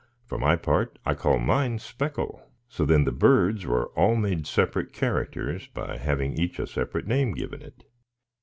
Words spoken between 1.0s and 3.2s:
I call mine Speckle." So then the